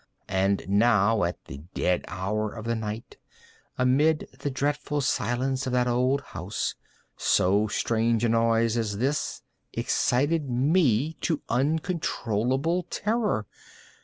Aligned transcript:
And 0.33 0.67
now 0.67 1.23
at 1.23 1.45
the 1.45 1.59
dead 1.75 2.05
hour 2.07 2.51
of 2.51 2.65
the 2.65 2.73
night, 2.73 3.17
amid 3.77 4.27
the 4.39 4.49
dreadful 4.49 4.99
silence 4.99 5.67
of 5.67 5.73
that 5.73 5.85
old 5.87 6.21
house, 6.21 6.73
so 7.17 7.67
strange 7.67 8.23
a 8.23 8.29
noise 8.29 8.77
as 8.77 8.97
this 8.97 9.43
excited 9.73 10.49
me 10.49 11.13
to 11.21 11.43
uncontrollable 11.49 12.81
terror. 12.89 13.45